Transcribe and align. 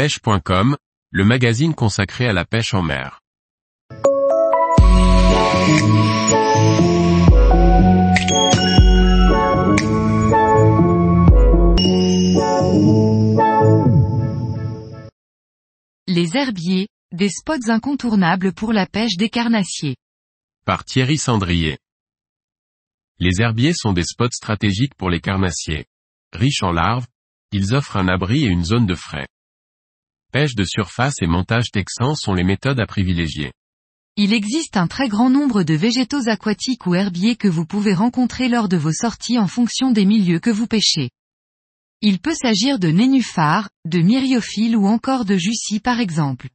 pêche.com, 0.00 0.78
le 1.10 1.24
magazine 1.26 1.74
consacré 1.74 2.26
à 2.26 2.32
la 2.32 2.46
pêche 2.46 2.72
en 2.72 2.80
mer. 2.80 3.20
Les 16.06 16.34
herbiers, 16.34 16.88
des 17.12 17.28
spots 17.28 17.68
incontournables 17.68 18.54
pour 18.54 18.72
la 18.72 18.86
pêche 18.86 19.18
des 19.18 19.28
carnassiers. 19.28 19.96
Par 20.64 20.86
Thierry 20.86 21.18
Sandrier. 21.18 21.76
Les 23.18 23.42
herbiers 23.42 23.74
sont 23.74 23.92
des 23.92 24.04
spots 24.04 24.32
stratégiques 24.32 24.94
pour 24.94 25.10
les 25.10 25.20
carnassiers. 25.20 25.84
Riches 26.32 26.62
en 26.62 26.72
larves, 26.72 27.06
ils 27.52 27.74
offrent 27.74 27.98
un 27.98 28.08
abri 28.08 28.44
et 28.46 28.48
une 28.48 28.64
zone 28.64 28.86
de 28.86 28.94
frais. 28.94 29.26
Pêche 30.32 30.54
de 30.54 30.62
surface 30.62 31.16
et 31.22 31.26
montage 31.26 31.72
texan 31.72 32.14
sont 32.14 32.34
les 32.34 32.44
méthodes 32.44 32.78
à 32.78 32.86
privilégier. 32.86 33.52
Il 34.16 34.32
existe 34.32 34.76
un 34.76 34.86
très 34.86 35.08
grand 35.08 35.28
nombre 35.28 35.64
de 35.64 35.74
végétaux 35.74 36.28
aquatiques 36.28 36.86
ou 36.86 36.94
herbiers 36.94 37.34
que 37.34 37.48
vous 37.48 37.66
pouvez 37.66 37.94
rencontrer 37.94 38.48
lors 38.48 38.68
de 38.68 38.76
vos 38.76 38.92
sorties 38.92 39.38
en 39.38 39.48
fonction 39.48 39.90
des 39.90 40.04
milieux 40.04 40.38
que 40.38 40.50
vous 40.50 40.68
pêchez. 40.68 41.10
Il 42.00 42.20
peut 42.20 42.34
s'agir 42.34 42.78
de 42.78 42.88
nénuphars, 42.88 43.70
de 43.86 43.98
myriophiles 43.98 44.76
ou 44.76 44.86
encore 44.86 45.24
de 45.24 45.36
jussis 45.36 45.80
par 45.80 45.98
exemple. 45.98 46.48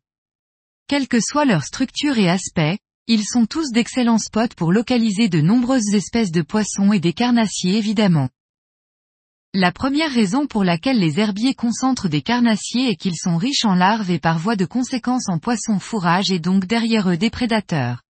Quelle 0.87 1.09
que 1.09 1.19
soit 1.19 1.45
leur 1.45 1.63
structure 1.63 2.17
et 2.17 2.29
aspect, 2.29 2.79
ils 3.07 3.25
sont 3.25 3.45
tous 3.45 3.71
d'excellents 3.71 4.19
spots 4.19 4.55
pour 4.55 4.71
localiser 4.71 5.27
de 5.27 5.41
nombreuses 5.41 5.93
espèces 5.93 6.31
de 6.31 6.43
poissons 6.43 6.93
et 6.93 7.01
des 7.01 7.13
carnassiers 7.13 7.77
évidemment. 7.77 8.29
La 9.57 9.71
première 9.71 10.11
raison 10.11 10.47
pour 10.47 10.65
laquelle 10.65 10.99
les 10.99 11.17
herbiers 11.17 11.53
concentrent 11.53 12.09
des 12.09 12.21
carnassiers 12.21 12.89
est 12.89 12.97
qu'ils 12.97 13.15
sont 13.15 13.37
riches 13.37 13.63
en 13.63 13.73
larves 13.73 14.11
et 14.11 14.19
par 14.19 14.37
voie 14.37 14.57
de 14.57 14.65
conséquence 14.65 15.29
en 15.29 15.39
poissons 15.39 15.79
fourrage 15.79 16.29
et 16.29 16.39
donc 16.39 16.65
derrière 16.65 17.09
eux 17.09 17.15
des 17.15 17.29
prédateurs. 17.29 18.01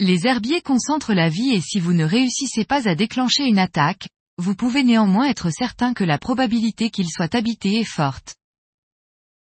Les 0.00 0.26
herbiers 0.26 0.60
concentrent 0.60 1.14
la 1.14 1.30
vie 1.30 1.54
et 1.54 1.62
si 1.62 1.80
vous 1.80 1.94
ne 1.94 2.04
réussissez 2.04 2.66
pas 2.66 2.86
à 2.86 2.94
déclencher 2.94 3.44
une 3.44 3.58
attaque, 3.58 4.10
vous 4.36 4.54
pouvez 4.54 4.84
néanmoins 4.84 5.30
être 5.30 5.48
certain 5.48 5.94
que 5.94 6.04
la 6.04 6.18
probabilité 6.18 6.90
qu'ils 6.90 7.08
soient 7.08 7.34
habités 7.34 7.80
est 7.80 7.90
forte. 7.90 8.34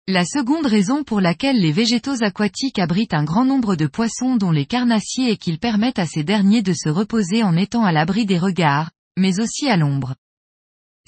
La 0.07 0.23
seconde 0.23 0.65
raison 0.65 1.03
pour 1.03 1.19
laquelle 1.19 1.59
les 1.59 1.73
végétaux 1.73 2.23
aquatiques 2.23 2.79
abritent 2.79 3.13
un 3.13 3.25
grand 3.25 3.43
nombre 3.43 3.75
de 3.75 3.87
poissons 3.87 4.37
dont 4.37 4.51
les 4.51 4.65
carnassiers 4.65 5.31
est 5.31 5.37
qu'ils 5.37 5.59
permettent 5.59 5.99
à 5.99 6.07
ces 6.07 6.23
derniers 6.23 6.61
de 6.61 6.71
se 6.73 6.87
reposer 6.87 7.43
en 7.43 7.57
étant 7.57 7.83
à 7.83 7.91
l'abri 7.91 8.25
des 8.25 8.39
regards, 8.39 8.91
mais 9.17 9.41
aussi 9.41 9.67
à 9.67 9.75
l'ombre. 9.75 10.15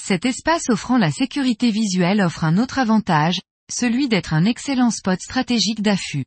Cet 0.01 0.25
espace 0.25 0.69
offrant 0.69 0.97
la 0.97 1.11
sécurité 1.11 1.71
visuelle 1.71 2.21
offre 2.21 2.43
un 2.43 2.57
autre 2.57 2.79
avantage, 2.79 3.41
celui 3.71 4.07
d'être 4.07 4.33
un 4.33 4.45
excellent 4.45 4.91
spot 4.91 5.19
stratégique 5.19 5.81
d'affût. 5.81 6.25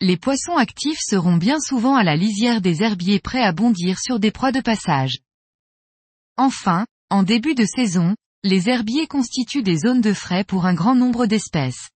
Les 0.00 0.16
poissons 0.16 0.56
actifs 0.56 1.00
seront 1.00 1.36
bien 1.36 1.58
souvent 1.58 1.96
à 1.96 2.04
la 2.04 2.16
lisière 2.16 2.60
des 2.60 2.82
herbiers 2.82 3.18
prêts 3.18 3.42
à 3.42 3.52
bondir 3.52 3.98
sur 3.98 4.20
des 4.20 4.30
proies 4.30 4.52
de 4.52 4.60
passage. 4.60 5.18
Enfin, 6.36 6.86
en 7.08 7.22
début 7.22 7.54
de 7.54 7.64
saison, 7.64 8.14
les 8.42 8.68
herbiers 8.68 9.06
constituent 9.06 9.62
des 9.62 9.78
zones 9.78 10.02
de 10.02 10.12
frais 10.12 10.44
pour 10.44 10.66
un 10.66 10.74
grand 10.74 10.94
nombre 10.94 11.26
d'espèces. 11.26 11.88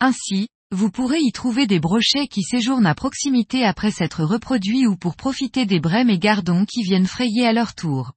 Ainsi, 0.00 0.48
vous 0.70 0.90
pourrez 0.90 1.18
y 1.20 1.32
trouver 1.32 1.66
des 1.66 1.80
brochets 1.80 2.28
qui 2.28 2.42
séjournent 2.42 2.86
à 2.86 2.94
proximité 2.94 3.64
après 3.64 3.90
s'être 3.90 4.22
reproduits 4.22 4.86
ou 4.86 4.96
pour 4.96 5.16
profiter 5.16 5.66
des 5.66 5.80
brèmes 5.80 6.10
et 6.10 6.18
gardons 6.18 6.66
qui 6.66 6.82
viennent 6.82 7.06
frayer 7.06 7.46
à 7.46 7.52
leur 7.52 7.74
tour. 7.74 8.12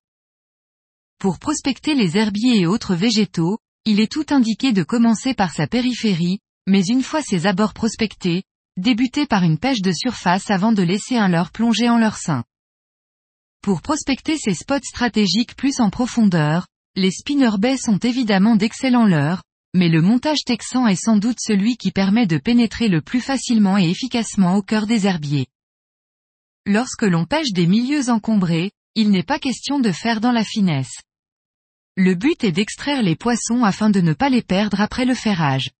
Pour 1.21 1.37
prospecter 1.37 1.93
les 1.93 2.17
herbiers 2.17 2.61
et 2.61 2.65
autres 2.65 2.95
végétaux, 2.95 3.59
il 3.85 3.99
est 3.99 4.11
tout 4.11 4.25
indiqué 4.31 4.73
de 4.73 4.81
commencer 4.81 5.35
par 5.35 5.51
sa 5.51 5.67
périphérie, 5.67 6.39
mais 6.65 6.83
une 6.87 7.03
fois 7.03 7.21
ses 7.21 7.45
abords 7.45 7.75
prospectés, 7.75 8.41
débuter 8.75 9.27
par 9.27 9.43
une 9.43 9.59
pêche 9.59 9.83
de 9.83 9.91
surface 9.91 10.49
avant 10.49 10.71
de 10.71 10.81
laisser 10.81 11.17
un 11.17 11.27
leurre 11.27 11.51
plonger 11.51 11.89
en 11.89 11.99
leur 11.99 12.17
sein. 12.17 12.43
Pour 13.61 13.83
prospecter 13.83 14.35
ces 14.35 14.55
spots 14.55 14.79
stratégiques 14.83 15.55
plus 15.55 15.79
en 15.79 15.91
profondeur, 15.91 16.65
les 16.95 17.11
spinner 17.11 17.55
baits 17.59 17.77
sont 17.77 17.99
évidemment 17.99 18.55
d'excellents 18.55 19.05
leurres, 19.05 19.43
mais 19.75 19.89
le 19.89 20.01
montage 20.01 20.43
texan 20.43 20.87
est 20.87 20.95
sans 20.95 21.17
doute 21.17 21.37
celui 21.39 21.77
qui 21.77 21.91
permet 21.91 22.25
de 22.25 22.39
pénétrer 22.39 22.87
le 22.87 23.01
plus 23.01 23.21
facilement 23.21 23.77
et 23.77 23.87
efficacement 23.87 24.55
au 24.55 24.63
cœur 24.63 24.87
des 24.87 25.05
herbiers. 25.05 25.45
Lorsque 26.65 27.03
l'on 27.03 27.25
pêche 27.25 27.51
des 27.51 27.67
milieux 27.67 28.09
encombrés, 28.09 28.71
il 28.95 29.11
n'est 29.11 29.21
pas 29.21 29.37
question 29.37 29.79
de 29.79 29.91
faire 29.91 30.19
dans 30.19 30.31
la 30.31 30.43
finesse. 30.43 31.03
Le 31.97 32.15
but 32.15 32.43
est 32.45 32.53
d'extraire 32.53 33.01
les 33.01 33.17
poissons 33.17 33.63
afin 33.63 33.89
de 33.89 33.99
ne 33.99 34.13
pas 34.13 34.29
les 34.29 34.41
perdre 34.41 34.79
après 34.79 35.03
le 35.03 35.13
ferrage. 35.13 35.71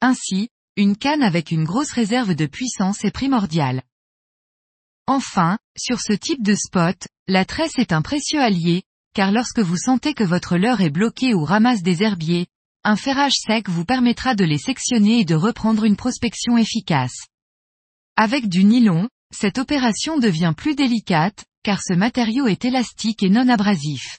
Ainsi, 0.00 0.48
une 0.76 0.96
canne 0.96 1.22
avec 1.22 1.50
une 1.50 1.64
grosse 1.64 1.90
réserve 1.90 2.34
de 2.34 2.46
puissance 2.46 3.04
est 3.04 3.10
primordiale. 3.10 3.82
Enfin, 5.06 5.58
sur 5.76 6.00
ce 6.00 6.14
type 6.14 6.42
de 6.42 6.54
spot, 6.54 7.08
la 7.26 7.44
tresse 7.44 7.78
est 7.78 7.92
un 7.92 8.00
précieux 8.00 8.40
allié, 8.40 8.84
car 9.14 9.30
lorsque 9.30 9.58
vous 9.58 9.76
sentez 9.76 10.14
que 10.14 10.24
votre 10.24 10.56
leurre 10.56 10.80
est 10.80 10.90
bloqué 10.90 11.34
ou 11.34 11.44
ramasse 11.44 11.82
des 11.82 12.02
herbiers, 12.02 12.46
un 12.84 12.96
ferrage 12.96 13.34
sec 13.34 13.68
vous 13.68 13.84
permettra 13.84 14.34
de 14.34 14.44
les 14.44 14.58
sectionner 14.58 15.20
et 15.20 15.24
de 15.26 15.34
reprendre 15.34 15.84
une 15.84 15.96
prospection 15.96 16.56
efficace. 16.56 17.26
Avec 18.16 18.48
du 18.48 18.64
nylon, 18.64 19.08
cette 19.30 19.58
opération 19.58 20.18
devient 20.18 20.54
plus 20.56 20.74
délicate, 20.74 21.44
car 21.62 21.82
ce 21.82 21.92
matériau 21.92 22.46
est 22.46 22.64
élastique 22.64 23.22
et 23.22 23.28
non 23.28 23.48
abrasif. 23.48 24.18